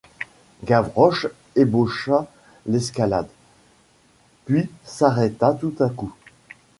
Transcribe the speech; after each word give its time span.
Gavroche 0.63 1.27
ébaucha 1.55 2.25
l’escalade, 2.65 3.29
puis 4.45 4.67
s’arrêta 4.83 5.53
tout 5.53 5.75
à 5.79 5.89
coup. 5.91 6.11